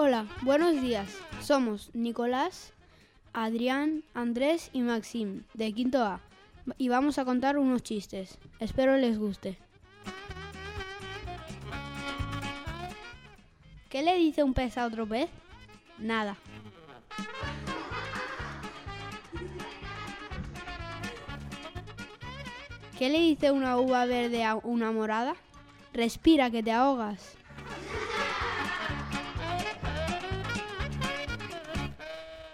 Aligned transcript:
Hola, 0.00 0.26
buenos 0.42 0.80
días. 0.80 1.08
Somos 1.42 1.90
Nicolás, 1.92 2.72
Adrián, 3.32 4.04
Andrés 4.14 4.70
y 4.72 4.82
Maxim, 4.82 5.42
de 5.54 5.72
Quinto 5.72 6.04
A. 6.04 6.20
Y 6.76 6.88
vamos 6.88 7.18
a 7.18 7.24
contar 7.24 7.58
unos 7.58 7.82
chistes. 7.82 8.38
Espero 8.60 8.96
les 8.96 9.18
guste. 9.18 9.58
¿Qué 13.90 14.04
le 14.04 14.14
dice 14.14 14.44
un 14.44 14.54
pez 14.54 14.78
a 14.78 14.86
otro 14.86 15.04
pez? 15.04 15.30
Nada. 15.98 16.36
¿Qué 22.96 23.08
le 23.08 23.18
dice 23.18 23.50
una 23.50 23.76
uva 23.78 24.06
verde 24.06 24.44
a 24.44 24.54
una 24.54 24.92
morada? 24.92 25.34
Respira 25.92 26.52
que 26.52 26.62
te 26.62 26.70
ahogas. 26.70 27.36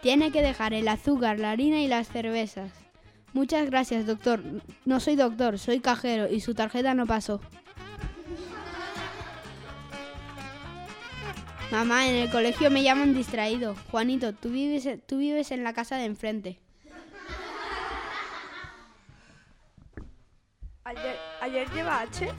Tiene 0.05 0.31
que 0.31 0.43
dejar 0.43 0.75
el 0.75 0.87
azúcar, 0.89 1.41
la 1.41 1.53
harina 1.53 1.81
y 1.81 1.89
las 1.89 2.09
cervezas. 2.09 2.71
Muchas 3.33 3.71
gracias, 3.71 4.05
doctor. 4.05 4.43
No 4.85 5.01
soy 5.01 5.17
doctor, 5.17 5.59
soy 5.59 5.81
cajero 5.81 6.29
y 6.31 6.43
su 6.43 6.55
tarjeta 6.55 6.93
no 6.93 7.07
pasó. 7.07 7.41
Mamá, 11.71 12.07
en 12.07 12.17
el 12.17 12.31
colegio 12.31 12.71
me 12.71 12.83
llaman 12.83 13.15
distraído. 13.15 13.77
Juanito, 13.91 14.35
tú 14.35 14.51
vives, 14.51 14.87
tú 15.07 15.17
vives 15.17 15.51
en 15.53 15.65
la 15.65 15.73
casa 15.73 15.97
de 15.97 16.05
enfrente. 16.05 16.61
¿Ayer, 20.85 21.17
¿Ayer 21.41 21.71
lleva 21.71 22.01
H? 22.01 22.31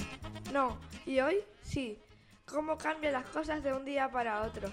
No. 0.53 0.77
¿Y 1.07 1.19
hoy? 1.19 1.37
Sí. 1.63 1.97
¿Cómo 2.45 2.77
cambian 2.77 3.13
las 3.13 3.25
cosas 3.25 3.63
de 3.63 3.73
un 3.73 3.85
día 3.85 4.07
para 4.11 4.43
otro? 4.43 4.69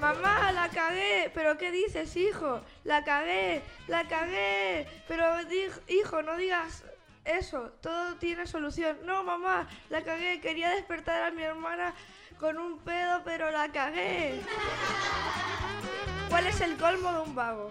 Mamá, 0.00 0.52
la 0.52 0.68
cagué. 0.68 1.30
¿Pero 1.34 1.56
qué 1.56 1.70
dices, 1.70 2.16
hijo? 2.16 2.60
La 2.84 3.04
cagué, 3.04 3.62
la 3.88 4.06
cagué. 4.08 4.86
Pero 5.08 5.24
hijo, 5.88 6.22
no 6.22 6.36
digas 6.36 6.84
eso. 7.24 7.72
Todo 7.80 8.16
tiene 8.16 8.46
solución. 8.46 8.98
No, 9.04 9.22
mamá, 9.22 9.68
la 9.90 10.02
cagué. 10.02 10.40
Quería 10.40 10.70
despertar 10.70 11.22
a 11.22 11.30
mi 11.30 11.42
hermana 11.42 11.94
con 12.38 12.58
un 12.58 12.78
pedo, 12.80 13.22
pero 13.24 13.50
la 13.50 13.68
cagué. 13.70 14.40
¿Cuál 16.28 16.46
es 16.46 16.60
el 16.60 16.76
colmo 16.76 17.12
de 17.12 17.20
un 17.20 17.34
vago? 17.34 17.70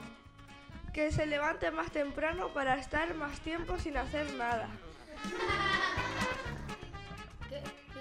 Que 0.93 1.11
se 1.11 1.25
levante 1.25 1.71
más 1.71 1.91
temprano 1.91 2.49
para 2.49 2.75
estar 2.75 3.13
más 3.15 3.39
tiempo 3.41 3.77
sin 3.77 3.97
hacer 3.97 4.33
nada. 4.33 4.69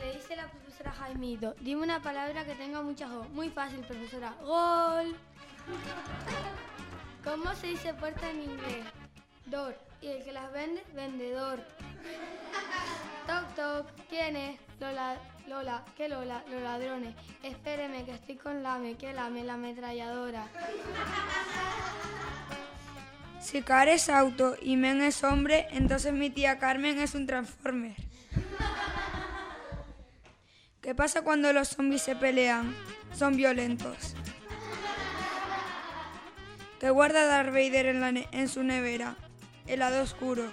Le 0.05 0.13
dice 0.13 0.37
la 0.37 0.47
profesora 0.49 0.93
Jaimito, 0.93 1.55
dime 1.61 1.83
una 1.83 2.03
palabra 2.03 2.45
que 2.45 2.55
tenga 2.57 2.83
muchas 2.83 3.11
O. 3.11 3.25
Muy 3.31 3.49
fácil, 3.49 3.81
profesora. 3.81 4.35
Gol. 4.43 5.17
¿Cómo 7.25 7.55
se 7.55 7.69
dice 7.69 7.95
puerta 7.95 8.29
en 8.29 8.43
inglés? 8.43 8.85
Door. 9.47 9.75
Y 10.03 10.09
el 10.09 10.23
que 10.23 10.33
las 10.33 10.53
vende, 10.53 10.85
vendedor. 10.95 11.59
Toc, 13.27 13.55
toc. 13.57 13.87
¿Quién 14.11 14.37
es? 14.37 14.61
Lola. 14.79 15.17
Lola. 15.49 15.83
¿Qué 15.97 16.11
Lola? 16.11 16.45
Los 16.51 16.61
ladrones. 16.61 17.15
Espéreme 17.43 18.05
que 18.05 18.13
estoy 18.13 18.37
con 18.37 18.63
Lame. 18.63 18.97
¿Qué 18.97 19.15
Lame? 19.15 19.43
La 19.43 19.55
ametralladora. 19.55 20.47
Si 23.41 23.61
Car 23.61 23.89
es 23.89 24.09
auto 24.09 24.57
y 24.61 24.77
Men 24.77 25.03
es 25.03 25.23
hombre, 25.23 25.67
entonces 25.71 26.15
mi 26.15 26.31
tía 26.31 26.59
Carmen 26.59 26.99
es 26.99 27.15
un 27.15 27.27
transformer. 27.27 27.95
¿Qué 30.85 30.95
pasa 30.95 31.23
cuando 31.23 31.51
los 31.55 31.69
zombies 31.69 32.03
se 32.03 32.15
pelean? 32.15 32.77
Son 33.15 33.35
violentos. 33.37 34.15
¿Qué 36.79 36.91
guarda 36.91 37.25
Darth 37.25 37.55
Vader 37.55 37.87
en, 37.87 38.01
la 38.03 38.09
en 38.11 38.49
su 38.51 38.63
nevera? 38.63 39.17
Helado 39.67 40.03
oscuro. 40.03 40.45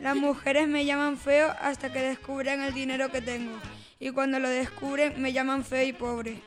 Las 0.00 0.16
mujeres 0.16 0.68
me 0.68 0.86
llaman 0.86 1.18
feo 1.18 1.54
hasta 1.60 1.92
que 1.92 2.00
descubren 2.00 2.62
el 2.62 2.72
dinero 2.72 3.12
que 3.12 3.20
tengo. 3.20 3.58
Y 4.00 4.10
cuando 4.10 4.38
lo 4.38 4.48
descubren 4.48 5.20
me 5.20 5.34
llaman 5.34 5.62
feo 5.62 5.86
y 5.86 5.92
pobre. 5.92 6.40